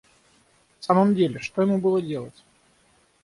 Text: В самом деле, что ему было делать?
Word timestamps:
В 0.79 0.83
самом 0.83 1.13
деле, 1.13 1.37
что 1.37 1.61
ему 1.61 1.77
было 1.77 2.01
делать? 2.01 2.43